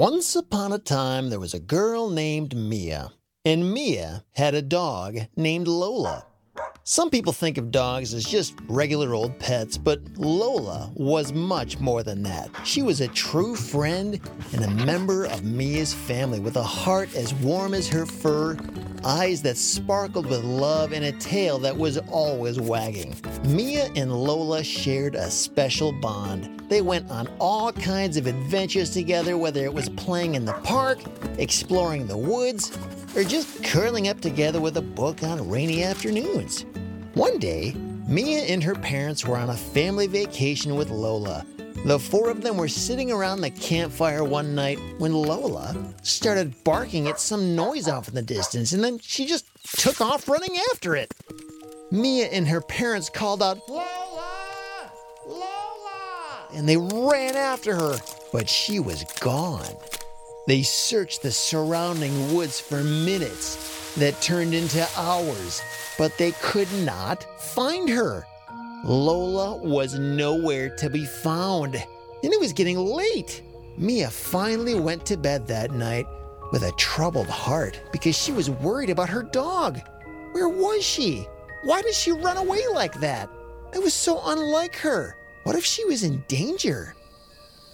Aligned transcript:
Once 0.00 0.34
upon 0.34 0.72
a 0.72 0.78
time, 0.78 1.28
there 1.28 1.38
was 1.38 1.52
a 1.52 1.60
girl 1.60 2.08
named 2.08 2.56
Mia, 2.56 3.12
and 3.44 3.70
Mia 3.70 4.24
had 4.32 4.54
a 4.54 4.62
dog 4.62 5.18
named 5.36 5.68
Lola. 5.68 6.24
Some 6.84 7.10
people 7.10 7.34
think 7.34 7.58
of 7.58 7.70
dogs 7.70 8.14
as 8.14 8.24
just 8.24 8.54
regular 8.66 9.12
old 9.12 9.38
pets, 9.38 9.76
but 9.76 10.00
Lola 10.16 10.90
was 10.94 11.34
much 11.34 11.80
more 11.80 12.02
than 12.02 12.22
that. 12.22 12.48
She 12.64 12.80
was 12.80 13.02
a 13.02 13.08
true 13.08 13.54
friend 13.54 14.18
and 14.54 14.64
a 14.64 14.84
member 14.86 15.26
of 15.26 15.44
Mia's 15.44 15.92
family 15.92 16.40
with 16.40 16.56
a 16.56 16.62
heart 16.62 17.14
as 17.14 17.34
warm 17.34 17.74
as 17.74 17.86
her 17.88 18.06
fur, 18.06 18.56
eyes 19.04 19.42
that 19.42 19.56
sparkled 19.56 20.26
with 20.26 20.44
love, 20.44 20.92
and 20.92 21.04
a 21.04 21.12
tail 21.12 21.58
that 21.58 21.76
was 21.76 21.98
always 22.08 22.60
wagging. 22.60 23.14
Mia 23.44 23.90
and 23.96 24.12
Lola 24.12 24.62
shared 24.62 25.14
a 25.14 25.30
special 25.30 25.92
bond. 25.92 26.60
They 26.68 26.82
went 26.82 27.10
on 27.10 27.28
all 27.38 27.72
kinds 27.72 28.16
of 28.16 28.26
adventures 28.26 28.90
together, 28.90 29.36
whether 29.36 29.64
it 29.64 29.72
was 29.72 29.88
playing 29.90 30.34
in 30.34 30.44
the 30.44 30.52
park, 30.52 30.98
exploring 31.38 32.06
the 32.06 32.16
woods, 32.16 32.76
or 33.16 33.24
just 33.24 33.64
curling 33.64 34.08
up 34.08 34.20
together 34.20 34.60
with 34.60 34.76
a 34.76 34.82
book 34.82 35.22
on 35.22 35.48
rainy 35.48 35.82
afternoons. 35.82 36.64
One 37.14 37.38
day, 37.38 37.74
Mia 38.06 38.40
and 38.40 38.62
her 38.62 38.74
parents 38.74 39.26
were 39.26 39.36
on 39.36 39.50
a 39.50 39.56
family 39.56 40.06
vacation 40.06 40.74
with 40.74 40.90
Lola. 40.90 41.44
The 41.82 41.98
four 41.98 42.28
of 42.28 42.42
them 42.42 42.58
were 42.58 42.68
sitting 42.68 43.10
around 43.10 43.40
the 43.40 43.50
campfire 43.50 44.22
one 44.22 44.54
night 44.54 44.78
when 44.98 45.14
Lola 45.14 45.74
started 46.02 46.62
barking 46.62 47.08
at 47.08 47.18
some 47.18 47.56
noise 47.56 47.88
off 47.88 48.06
in 48.06 48.14
the 48.14 48.22
distance, 48.22 48.72
and 48.72 48.84
then 48.84 48.98
she 48.98 49.24
just 49.24 49.46
took 49.78 50.02
off 50.02 50.28
running 50.28 50.58
after 50.72 50.94
it. 50.94 51.14
Mia 51.90 52.26
and 52.26 52.46
her 52.46 52.60
parents 52.60 53.08
called 53.08 53.42
out, 53.42 53.66
Lola! 53.66 54.92
Lola! 55.26 56.48
And 56.52 56.68
they 56.68 56.76
ran 56.76 57.34
after 57.34 57.74
her, 57.74 57.96
but 58.30 58.46
she 58.46 58.78
was 58.78 59.04
gone. 59.20 59.74
They 60.46 60.62
searched 60.62 61.22
the 61.22 61.32
surrounding 61.32 62.34
woods 62.34 62.60
for 62.60 62.84
minutes 62.84 63.94
that 63.94 64.20
turned 64.20 64.52
into 64.52 64.86
hours, 64.98 65.62
but 65.96 66.16
they 66.18 66.32
could 66.42 66.70
not 66.84 67.24
find 67.40 67.88
her. 67.88 68.26
Lola 68.82 69.56
was 69.56 69.98
nowhere 69.98 70.74
to 70.76 70.88
be 70.88 71.04
found, 71.04 71.74
and 71.74 72.32
it 72.32 72.40
was 72.40 72.52
getting 72.52 72.78
late. 72.78 73.42
Mia 73.76 74.10
finally 74.10 74.74
went 74.74 75.04
to 75.06 75.16
bed 75.16 75.46
that 75.46 75.70
night 75.70 76.06
with 76.50 76.62
a 76.62 76.72
troubled 76.72 77.28
heart 77.28 77.80
because 77.92 78.16
she 78.16 78.32
was 78.32 78.50
worried 78.50 78.90
about 78.90 79.10
her 79.10 79.22
dog. 79.22 79.80
Where 80.32 80.48
was 80.48 80.82
she? 80.82 81.26
Why 81.62 81.82
did 81.82 81.94
she 81.94 82.12
run 82.12 82.38
away 82.38 82.62
like 82.72 82.98
that? 83.00 83.28
It 83.74 83.82
was 83.82 83.94
so 83.94 84.20
unlike 84.24 84.76
her. 84.76 85.16
What 85.44 85.56
if 85.56 85.64
she 85.64 85.84
was 85.84 86.02
in 86.02 86.24
danger? 86.26 86.94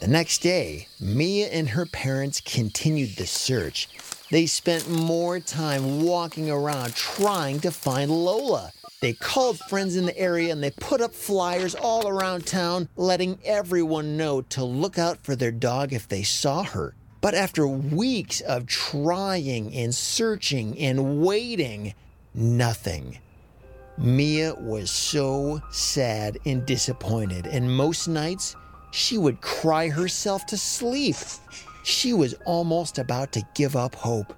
The 0.00 0.08
next 0.08 0.38
day, 0.38 0.88
Mia 1.00 1.46
and 1.46 1.68
her 1.68 1.86
parents 1.86 2.40
continued 2.40 3.16
the 3.16 3.26
search. 3.26 3.88
They 4.30 4.46
spent 4.46 4.90
more 4.90 5.38
time 5.38 6.02
walking 6.02 6.50
around 6.50 6.94
trying 6.94 7.60
to 7.60 7.70
find 7.70 8.10
Lola. 8.10 8.72
They 9.00 9.12
called 9.12 9.58
friends 9.58 9.96
in 9.96 10.06
the 10.06 10.18
area 10.18 10.52
and 10.52 10.62
they 10.62 10.70
put 10.70 11.00
up 11.00 11.14
flyers 11.14 11.74
all 11.74 12.08
around 12.08 12.46
town, 12.46 12.88
letting 12.96 13.38
everyone 13.44 14.16
know 14.16 14.40
to 14.42 14.64
look 14.64 14.98
out 14.98 15.22
for 15.22 15.36
their 15.36 15.52
dog 15.52 15.92
if 15.92 16.08
they 16.08 16.22
saw 16.22 16.62
her. 16.62 16.94
But 17.20 17.34
after 17.34 17.66
weeks 17.66 18.40
of 18.40 18.66
trying 18.66 19.74
and 19.74 19.94
searching 19.94 20.78
and 20.78 21.20
waiting, 21.20 21.94
nothing. 22.34 23.18
Mia 23.98 24.54
was 24.54 24.90
so 24.90 25.60
sad 25.70 26.38
and 26.44 26.66
disappointed, 26.66 27.46
and 27.46 27.74
most 27.74 28.08
nights 28.08 28.56
she 28.92 29.18
would 29.18 29.40
cry 29.40 29.88
herself 29.88 30.46
to 30.46 30.56
sleep. 30.56 31.16
She 31.82 32.12
was 32.12 32.34
almost 32.44 32.98
about 32.98 33.32
to 33.32 33.46
give 33.54 33.76
up 33.76 33.94
hope. 33.94 34.34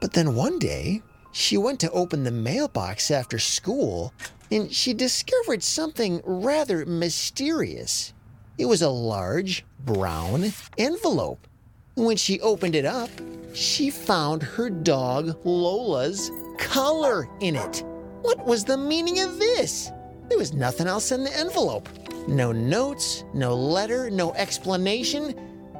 But 0.00 0.12
then 0.12 0.34
one 0.34 0.58
day, 0.58 1.02
she 1.32 1.56
went 1.56 1.80
to 1.80 1.90
open 1.90 2.24
the 2.24 2.30
mailbox 2.30 3.10
after 3.10 3.38
school 3.38 4.12
and 4.50 4.72
she 4.72 4.94
discovered 4.94 5.62
something 5.62 6.20
rather 6.24 6.86
mysterious. 6.86 8.12
It 8.56 8.66
was 8.66 8.82
a 8.82 8.88
large 8.88 9.64
brown 9.84 10.52
envelope. 10.78 11.46
When 11.94 12.16
she 12.16 12.40
opened 12.40 12.74
it 12.74 12.84
up, 12.84 13.10
she 13.52 13.90
found 13.90 14.42
her 14.42 14.70
dog 14.70 15.38
Lola's 15.44 16.30
collar 16.58 17.28
in 17.40 17.56
it. 17.56 17.84
What 18.22 18.44
was 18.46 18.64
the 18.64 18.76
meaning 18.76 19.20
of 19.20 19.38
this? 19.38 19.90
There 20.28 20.38
was 20.38 20.52
nothing 20.52 20.86
else 20.86 21.12
in 21.12 21.24
the 21.24 21.36
envelope. 21.36 21.88
No 22.26 22.52
notes, 22.52 23.24
no 23.32 23.54
letter, 23.54 24.10
no 24.10 24.32
explanation. 24.34 25.34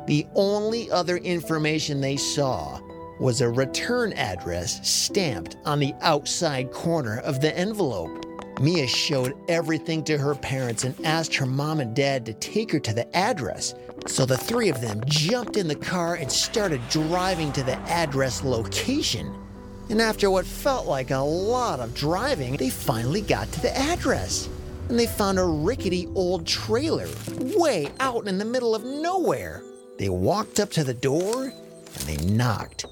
The 0.06 0.26
only 0.34 0.90
other 0.90 1.18
information 1.18 2.00
they 2.00 2.16
saw 2.16 2.80
was 3.18 3.40
a 3.40 3.48
return 3.48 4.12
address 4.14 4.86
stamped 4.88 5.56
on 5.64 5.78
the 5.78 5.94
outside 6.00 6.70
corner 6.70 7.18
of 7.20 7.40
the 7.40 7.56
envelope. 7.56 8.24
Mia 8.60 8.86
showed 8.86 9.34
everything 9.48 10.02
to 10.04 10.18
her 10.18 10.34
parents 10.34 10.84
and 10.84 10.94
asked 11.06 11.34
her 11.34 11.46
mom 11.46 11.80
and 11.80 11.94
dad 11.94 12.26
to 12.26 12.32
take 12.34 12.72
her 12.72 12.80
to 12.80 12.92
the 12.92 13.16
address. 13.16 13.74
So 14.06 14.26
the 14.26 14.36
three 14.36 14.68
of 14.68 14.80
them 14.80 15.00
jumped 15.06 15.56
in 15.56 15.68
the 15.68 15.76
car 15.76 16.16
and 16.16 16.30
started 16.30 16.80
driving 16.88 17.52
to 17.52 17.62
the 17.62 17.76
address 17.88 18.42
location. 18.42 19.34
And 19.90 20.02
after 20.02 20.30
what 20.30 20.44
felt 20.44 20.86
like 20.86 21.10
a 21.10 21.18
lot 21.18 21.80
of 21.80 21.94
driving, 21.94 22.56
they 22.56 22.70
finally 22.70 23.22
got 23.22 23.50
to 23.52 23.62
the 23.62 23.76
address 23.76 24.48
and 24.88 24.98
they 24.98 25.06
found 25.06 25.38
a 25.38 25.44
rickety 25.44 26.08
old 26.14 26.46
trailer 26.46 27.08
way 27.56 27.88
out 28.00 28.26
in 28.26 28.38
the 28.38 28.44
middle 28.44 28.74
of 28.74 28.84
nowhere. 28.84 29.62
They 29.98 30.08
walked 30.08 30.60
up 30.60 30.70
to 30.72 30.84
the 30.84 30.94
door 30.94 31.44
and 31.44 32.02
they 32.06 32.16
knocked. 32.24 32.86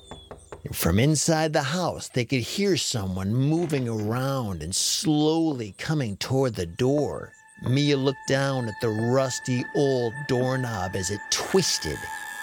From 0.73 0.99
inside 0.99 1.53
the 1.53 1.63
house, 1.63 2.09
they 2.09 2.25
could 2.25 2.41
hear 2.41 2.77
someone 2.77 3.35
moving 3.35 3.89
around 3.89 4.63
and 4.63 4.75
slowly 4.75 5.75
coming 5.79 6.17
toward 6.17 6.55
the 6.55 6.67
door. 6.67 7.33
Mia 7.63 7.97
looked 7.97 8.29
down 8.29 8.69
at 8.69 8.75
the 8.81 8.91
rusty 8.91 9.65
old 9.75 10.13
doorknob 10.29 10.95
as 10.95 11.11
it 11.11 11.21
twisted 11.31 11.99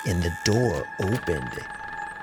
and 0.05 0.21
the 0.21 0.35
door 0.43 0.87
opened. 0.99 1.59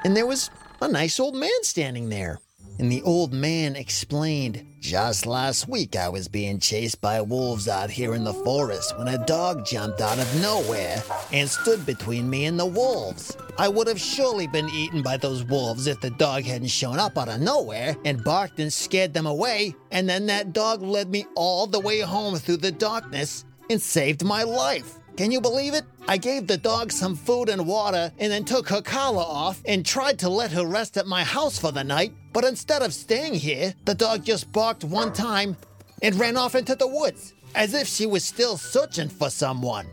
And 0.05 0.17
there 0.17 0.27
was 0.27 0.51
a 0.81 0.89
nice 0.89 1.21
old 1.21 1.35
man 1.35 1.51
standing 1.63 2.09
there. 2.09 2.41
And 2.79 2.91
the 2.91 3.03
old 3.03 3.33
man 3.33 3.77
explained, 3.77 4.65
Just 4.81 5.27
last 5.27 5.69
week 5.69 5.97
I 5.97 6.09
was 6.09 6.29
being 6.29 6.59
chased 6.59 7.01
by 7.01 7.21
wolves 7.21 7.69
out 7.69 7.91
here 7.91 8.15
in 8.15 8.25
the 8.25 8.33
forest 8.33 8.97
when 8.99 9.09
a 9.09 9.25
dog 9.27 9.67
jumped 9.67 10.01
out 10.01 10.19
of 10.19 10.43
nowhere 10.43 11.03
and 11.33 11.49
stood 11.49 11.85
between 11.85 12.31
me 12.31 12.47
and 12.47 12.59
the 12.59 12.67
wolves. 12.67 13.37
I 13.59 13.69
would 13.69 13.87
have 13.87 14.01
surely 14.01 14.47
been 14.47 14.71
eaten 14.71 15.03
by 15.03 15.19
those 15.19 15.45
wolves 15.45 15.87
if 15.87 16.01
the 16.01 16.11
dog 16.11 16.45
hadn't 16.45 16.69
shown 16.69 16.99
up 16.99 17.19
out 17.19 17.29
of 17.29 17.41
nowhere 17.41 17.97
and 18.05 18.25
barked 18.25 18.61
and 18.61 18.73
scared 18.73 19.13
them 19.13 19.27
away. 19.27 19.75
And 19.91 20.09
then 20.09 20.27
that 20.27 20.53
dog 20.55 20.81
led 20.81 21.11
me 21.11 21.27
all 21.35 21.67
the 21.67 21.81
way 21.81 22.01
home 22.01 22.37
through 22.37 22.59
the 22.59 22.73
darkness 22.73 23.45
and 23.69 23.81
saved 23.81 24.25
my 24.25 24.43
life. 24.43 24.99
Can 25.21 25.31
you 25.31 25.43
believe 25.43 25.75
it? 25.75 25.85
I 26.09 26.17
gave 26.17 26.47
the 26.47 26.57
dog 26.57 26.91
some 26.91 27.15
food 27.15 27.51
and 27.51 27.67
water 27.67 28.11
and 28.19 28.33
then 28.33 28.43
took 28.43 28.71
her 28.71 28.81
collar 28.81 29.23
off 29.23 29.61
and 29.67 29.85
tried 29.85 30.19
to 30.21 30.31
let 30.31 30.51
her 30.53 30.65
rest 30.65 30.97
at 30.97 31.07
my 31.07 31.25
house 31.25 31.59
for 31.59 31.71
the 31.71 31.85
night. 31.85 32.15
But 32.33 32.47
instead 32.47 32.81
of 32.81 32.95
staying 32.95 33.35
here, 33.35 33.75
the 33.85 33.95
dog 33.95 34.25
just 34.25 34.51
barked 34.51 34.83
one 34.83 35.13
time 35.13 35.59
and 36.01 36.19
ran 36.19 36.39
off 36.39 36.55
into 36.55 36.75
the 36.75 36.87
woods 36.87 37.35
as 37.55 37.75
if 37.75 37.87
she 37.87 38.07
was 38.07 38.25
still 38.25 38.57
searching 38.57 39.11
for 39.11 39.29
someone. 39.29 39.87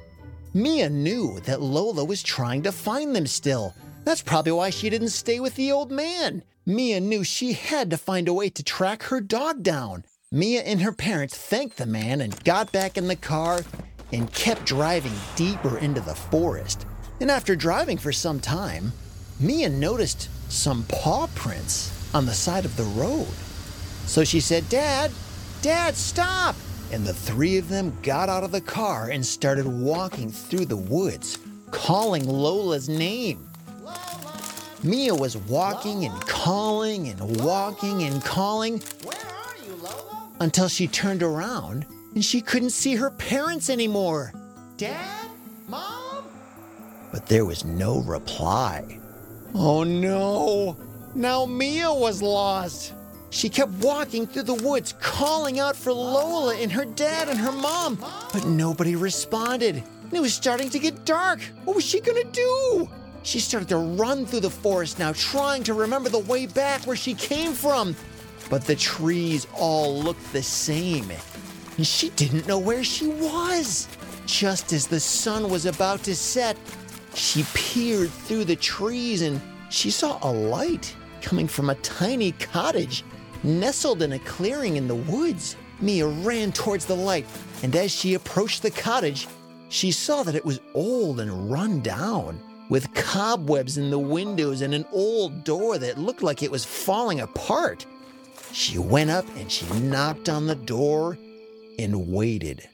Mia 0.53 0.89
knew 0.89 1.41
that 1.41 1.61
Lola 1.61 2.05
was 2.05 2.23
trying 2.23 2.63
to 2.63 2.71
find 2.71 3.13
them 3.13 3.27
still. 3.27 3.73
That's 4.05 4.23
probably 4.23 4.53
why 4.53 4.69
she 4.69 4.89
didn't 4.89 5.09
stay 5.09 5.41
with 5.41 5.55
the 5.55 5.73
old 5.73 5.91
man. 5.91 6.41
Mia 6.65 7.01
knew 7.01 7.25
she 7.25 7.51
had 7.51 7.89
to 7.89 7.97
find 7.97 8.29
a 8.29 8.33
way 8.33 8.49
to 8.51 8.63
track 8.63 9.03
her 9.03 9.19
dog 9.19 9.61
down. 9.61 10.05
Mia 10.31 10.61
and 10.61 10.81
her 10.81 10.93
parents 10.93 11.35
thanked 11.37 11.75
the 11.75 11.85
man 11.85 12.21
and 12.21 12.41
got 12.45 12.71
back 12.71 12.97
in 12.97 13.09
the 13.09 13.17
car 13.17 13.65
and 14.11 14.31
kept 14.33 14.65
driving 14.65 15.13
deeper 15.35 15.77
into 15.77 16.01
the 16.01 16.15
forest. 16.15 16.85
And 17.19 17.31
after 17.31 17.55
driving 17.55 17.97
for 17.97 18.11
some 18.11 18.39
time, 18.39 18.93
Mia 19.39 19.69
noticed 19.69 20.29
some 20.49 20.83
paw 20.87 21.27
prints 21.35 21.91
on 22.13 22.25
the 22.25 22.33
side 22.33 22.65
of 22.65 22.77
the 22.77 22.83
road. 22.83 23.27
So 24.05 24.23
she 24.23 24.39
said, 24.39 24.69
Dad, 24.69 25.11
Dad, 25.61 25.95
stop! 25.95 26.55
And 26.91 27.05
the 27.05 27.13
three 27.13 27.57
of 27.57 27.67
them 27.67 27.97
got 28.01 28.29
out 28.29 28.43
of 28.43 28.51
the 28.51 28.61
car 28.61 29.09
and 29.09 29.25
started 29.25 29.67
walking 29.67 30.31
through 30.31 30.65
the 30.65 30.77
woods, 30.77 31.37
calling 31.71 32.25
Lola's 32.25 32.87
name. 32.87 33.49
Mia 34.83 35.13
was 35.13 35.35
walking 35.35 36.05
and 36.05 36.21
calling 36.21 37.09
and 37.09 37.43
walking 37.43 38.03
and 38.03 38.23
calling. 38.23 38.79
Where 39.03 39.17
are 39.17 39.65
you, 39.65 39.75
Lola? 39.75 40.29
Until 40.39 40.69
she 40.69 40.87
turned 40.87 41.23
around 41.23 41.85
and 42.13 42.23
she 42.23 42.41
couldn't 42.41 42.71
see 42.71 42.95
her 42.95 43.11
parents 43.11 43.69
anymore. 43.69 44.33
Dad? 44.77 45.29
Mom? 45.67 46.23
But 47.11 47.27
there 47.27 47.45
was 47.45 47.65
no 47.65 47.99
reply. 48.01 48.99
Oh 49.53 49.83
no! 49.83 50.77
Now 51.15 51.45
Mia 51.45 51.91
was 51.91 52.21
lost. 52.21 52.93
She 53.29 53.49
kept 53.49 53.71
walking 53.73 54.25
through 54.25 54.43
the 54.43 54.53
woods, 54.53 54.93
calling 54.99 55.59
out 55.59 55.75
for 55.75 55.91
Lola 55.91 56.55
and 56.55 56.71
her 56.71 56.85
dad 56.85 57.27
and 57.27 57.37
her 57.37 57.51
mom, 57.51 57.97
but 58.31 58.45
nobody 58.45 58.95
responded. 58.95 59.83
It 60.11 60.19
was 60.21 60.33
starting 60.33 60.69
to 60.69 60.79
get 60.79 61.05
dark. 61.05 61.41
What 61.65 61.75
was 61.75 61.85
she 61.85 61.99
gonna 61.99 62.23
do? 62.23 62.89
She 63.23 63.39
started 63.39 63.67
to 63.69 63.77
run 63.77 64.25
through 64.25 64.39
the 64.39 64.49
forest 64.49 64.99
now, 64.99 65.11
trying 65.11 65.63
to 65.63 65.73
remember 65.73 66.09
the 66.09 66.19
way 66.19 66.45
back 66.45 66.87
where 66.87 66.95
she 66.95 67.13
came 67.13 67.51
from. 67.51 67.95
But 68.49 68.63
the 68.63 68.75
trees 68.75 69.45
all 69.53 70.01
looked 70.01 70.31
the 70.31 70.43
same, 70.43 71.11
she 71.85 72.09
didn't 72.11 72.47
know 72.47 72.57
where 72.57 72.83
she 72.83 73.07
was. 73.07 73.87
Just 74.25 74.73
as 74.73 74.87
the 74.87 74.99
sun 74.99 75.49
was 75.49 75.65
about 75.65 76.03
to 76.03 76.15
set, 76.15 76.57
she 77.13 77.45
peered 77.53 78.09
through 78.09 78.45
the 78.45 78.55
trees 78.55 79.21
and 79.21 79.41
she 79.69 79.91
saw 79.91 80.19
a 80.21 80.31
light 80.31 80.95
coming 81.21 81.47
from 81.47 81.69
a 81.69 81.75
tiny 81.75 82.31
cottage 82.33 83.03
nestled 83.43 84.01
in 84.01 84.13
a 84.13 84.19
clearing 84.19 84.77
in 84.77 84.87
the 84.87 84.95
woods. 84.95 85.55
Mia 85.79 86.07
ran 86.07 86.51
towards 86.51 86.85
the 86.85 86.95
light, 86.95 87.25
and 87.61 87.75
as 87.75 87.91
she 87.91 88.15
approached 88.15 88.63
the 88.63 88.71
cottage, 88.71 89.27
she 89.69 89.91
saw 89.91 90.23
that 90.23 90.35
it 90.35 90.45
was 90.45 90.59
old 90.73 91.19
and 91.19 91.51
run 91.51 91.81
down, 91.81 92.39
with 92.69 92.93
cobwebs 92.93 93.77
in 93.77 93.89
the 93.89 93.99
windows 93.99 94.61
and 94.61 94.73
an 94.73 94.85
old 94.91 95.43
door 95.43 95.77
that 95.77 95.97
looked 95.97 96.23
like 96.23 96.41
it 96.41 96.51
was 96.51 96.65
falling 96.65 97.19
apart. 97.19 97.85
She 98.51 98.79
went 98.79 99.09
up 99.09 99.25
and 99.35 99.51
she 99.51 99.67
knocked 99.79 100.29
on 100.29 100.47
the 100.47 100.55
door 100.55 101.17
and 101.77 102.11
waited. 102.11 102.67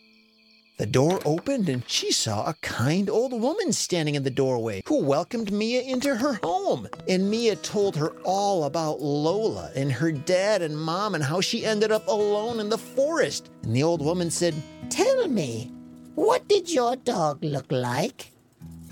The 0.79 0.85
door 0.87 1.19
opened 1.23 1.69
and 1.69 1.83
she 1.87 2.11
saw 2.11 2.45
a 2.45 2.55
kind 2.61 3.09
old 3.09 3.31
woman 3.39 3.71
standing 3.71 4.15
in 4.15 4.23
the 4.23 4.31
doorway 4.31 4.81
who 4.87 5.03
welcomed 5.03 5.51
Mia 5.51 5.81
into 5.81 6.15
her 6.15 6.33
home. 6.43 6.87
And 7.07 7.29
Mia 7.29 7.55
told 7.55 7.95
her 7.95 8.09
all 8.23 8.63
about 8.63 8.99
Lola 9.01 9.71
and 9.75 9.91
her 9.91 10.11
dad 10.11 10.61
and 10.61 10.77
mom 10.77 11.13
and 11.15 11.23
how 11.23 11.41
she 11.41 11.63
ended 11.65 11.91
up 11.91 12.07
alone 12.07 12.59
in 12.59 12.69
the 12.69 12.77
forest. 12.77 13.51
And 13.61 13.75
the 13.75 13.83
old 13.83 14.03
woman 14.03 14.31
said, 14.31 14.55
Tell 14.89 15.27
me, 15.27 15.71
what 16.15 16.47
did 16.47 16.69
your 16.71 16.95
dog 16.95 17.43
look 17.43 17.71
like? 17.71 18.31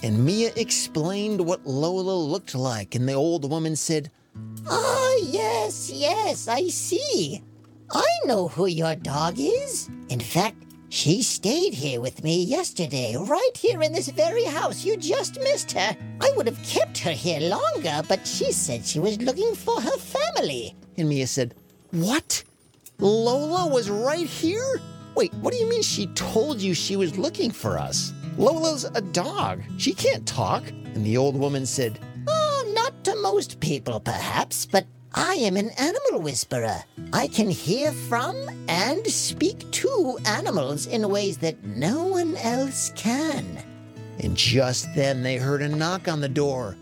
and 0.04 0.26
Mia 0.26 0.52
explained 0.56 1.42
what 1.42 1.66
Lola 1.66 2.16
looked 2.16 2.56
like. 2.56 2.96
And 2.96 3.08
the 3.08 3.14
old 3.14 3.50
woman 3.50 3.76
said, 3.76 4.10
Ah, 4.68 5.16
yes, 5.22 5.92
yes, 5.94 6.48
I 6.48 6.68
see. 6.70 7.44
I 7.92 8.08
know 8.26 8.48
who 8.48 8.66
your 8.68 8.96
dog 8.96 9.36
is. 9.38 9.90
In 10.12 10.20
fact, 10.20 10.66
she 10.90 11.24
stayed 11.24 11.74
here 11.74 12.02
with 12.02 12.22
me 12.22 12.44
yesterday, 12.44 13.16
right 13.18 13.56
here 13.56 13.82
in 13.82 13.94
this 13.94 14.10
very 14.10 14.44
house. 14.44 14.84
You 14.84 14.98
just 14.98 15.40
missed 15.40 15.72
her. 15.72 15.96
I 16.20 16.32
would 16.36 16.48
have 16.48 16.62
kept 16.64 16.98
her 16.98 17.12
here 17.12 17.40
longer, 17.40 18.02
but 18.10 18.28
she 18.28 18.52
said 18.52 18.86
she 18.86 19.00
was 19.00 19.22
looking 19.22 19.56
for 19.56 19.80
her 19.80 19.98
family. 19.98 20.76
And 20.98 21.08
Mia 21.08 21.28
said, 21.28 21.56
What? 21.92 22.44
Lola 23.00 23.72
was 23.72 23.90
right 23.90 24.28
here? 24.28 24.82
Wait, 25.16 25.34
what 25.36 25.54
do 25.54 25.60
you 25.60 25.70
mean 25.70 25.82
she 25.82 26.08
told 26.08 26.60
you 26.60 26.74
she 26.74 26.98
was 26.98 27.18
looking 27.18 27.50
for 27.50 27.80
us? 27.80 28.12
Lola's 28.38 28.84
a 28.84 29.00
dog. 29.00 29.62
She 29.78 29.94
can't 29.94 30.28
talk. 30.28 30.68
And 30.68 31.06
the 31.06 31.16
old 31.16 31.38
woman 31.38 31.66
said, 31.66 32.00
Oh, 32.28 32.74
not 32.76 33.02
to 33.06 33.16
most 33.22 33.62
people, 33.62 34.02
perhaps, 34.02 34.66
but 34.66 34.86
I 35.14 35.34
am 35.34 35.58
an 35.58 35.72
animal 35.72 36.22
whisperer. 36.22 36.84
I 37.12 37.28
can 37.28 37.50
hear 37.50 37.92
from 37.92 38.38
and 38.70 39.06
speak 39.06 39.70
to 39.72 40.18
animals 40.26 40.88
in 40.88 41.10
ways 41.10 41.38
that 41.40 41.62
no 41.66 42.06
one 42.06 42.38
else 42.38 42.94
can. 42.96 43.62
And 44.20 44.38
just 44.38 44.88
then 44.96 45.22
they 45.22 45.36
heard 45.36 45.62
a 45.62 45.68
knock 45.68 46.08
on 46.08 46.22
the 46.22 46.30
door. 46.30 46.78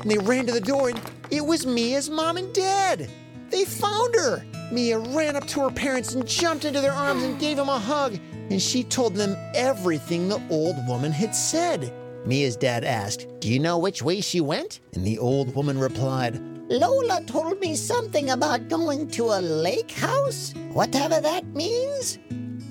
And 0.00 0.10
they 0.10 0.18
ran 0.18 0.46
to 0.46 0.52
the 0.52 0.60
door, 0.60 0.90
and 0.90 1.00
it 1.30 1.44
was 1.44 1.66
Mia's 1.66 2.08
mom 2.08 2.36
and 2.36 2.52
dad. 2.54 3.10
They 3.50 3.64
found 3.64 4.14
her. 4.14 4.44
Mia 4.70 5.00
ran 5.00 5.34
up 5.34 5.46
to 5.48 5.62
her 5.62 5.70
parents 5.70 6.14
and 6.14 6.26
jumped 6.26 6.64
into 6.64 6.80
their 6.80 6.92
arms 6.92 7.24
and 7.24 7.40
gave 7.40 7.56
them 7.56 7.68
a 7.68 7.78
hug. 7.78 8.16
And 8.50 8.62
she 8.62 8.84
told 8.84 9.14
them 9.14 9.36
everything 9.54 10.28
the 10.28 10.42
old 10.50 10.76
woman 10.86 11.10
had 11.10 11.34
said. 11.34 11.92
Mia's 12.24 12.56
dad 12.56 12.84
asked, 12.84 13.26
Do 13.40 13.52
you 13.52 13.58
know 13.58 13.78
which 13.78 14.02
way 14.02 14.20
she 14.20 14.40
went? 14.40 14.80
And 14.94 15.04
the 15.04 15.18
old 15.18 15.54
woman 15.56 15.78
replied, 15.78 16.40
Lola 16.72 17.22
told 17.26 17.60
me 17.60 17.76
something 17.76 18.30
about 18.30 18.70
going 18.70 19.06
to 19.08 19.24
a 19.24 19.42
lake 19.42 19.90
house, 19.90 20.54
whatever 20.72 21.20
that 21.20 21.44
means. 21.48 22.18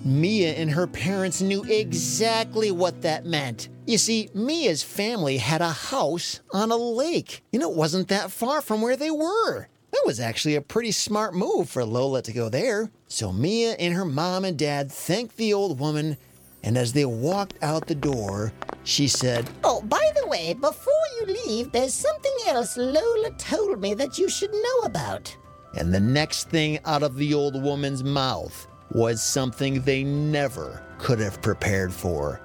Mia 0.04 0.54
and 0.54 0.72
her 0.72 0.88
parents 0.88 1.40
knew 1.40 1.64
exactly 1.66 2.72
what 2.72 3.04
that 3.04 3.28
meant. 3.28 3.70
You 3.86 4.00
see, 4.00 4.32
Mia's 4.34 4.82
family 4.82 5.38
had 5.38 5.62
a 5.62 5.70
house 5.70 6.40
on 6.52 6.72
a 6.72 6.76
lake, 6.76 7.44
and 7.54 7.62
it 7.62 7.74
wasn't 7.74 8.08
that 8.08 8.32
far 8.32 8.62
from 8.62 8.82
where 8.82 8.98
they 8.98 9.12
were. 9.12 9.68
That 9.92 10.04
was 10.04 10.20
actually 10.20 10.56
a 10.56 10.62
pretty 10.62 10.92
smart 10.92 11.36
move 11.36 11.70
for 11.70 11.86
Lola 11.86 12.24
to 12.24 12.34
go 12.34 12.50
there. 12.50 12.90
So 13.08 13.32
Mia 13.32 13.74
and 13.74 13.94
her 13.94 14.06
mom 14.06 14.46
and 14.46 14.58
dad 14.58 14.92
thanked 14.92 15.38
the 15.38 15.54
old 15.54 15.80
woman, 15.80 16.18
and 16.64 16.78
as 16.78 16.94
they 16.94 17.06
walked 17.06 17.56
out 17.62 17.88
the 17.88 17.96
door, 17.96 18.54
she 18.84 19.08
said, 19.08 19.50
Oh, 19.64 19.82
by 19.82 20.12
the 20.16 20.28
way, 20.28 20.54
before 20.54 20.94
you 21.20 21.26
leave, 21.46 21.72
there's 21.72 21.94
something 21.94 22.36
else 22.48 22.78
Lola 22.78 23.32
told 23.38 23.80
me 23.82 23.94
that 23.96 24.18
you 24.18 24.30
should 24.30 24.52
know 24.54 24.80
about. 24.84 25.36
and 25.76 25.94
the 25.94 26.00
next 26.00 26.50
thing 26.50 26.80
out 26.86 27.02
of 27.04 27.16
the 27.16 27.34
old 27.34 27.62
woman's 27.64 28.04
mouth 28.04 28.68
was 28.92 29.24
something 29.24 29.82
they 29.82 30.04
never 30.04 30.84
could 31.00 31.20
have 31.20 31.42
prepared 31.42 31.94
for. 31.94 32.42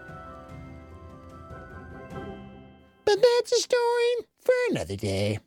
But 3.05 3.19
that's 3.23 3.53
a 3.53 3.61
story 3.61 4.27
for 4.41 4.55
another 4.71 4.97
day. 4.97 5.39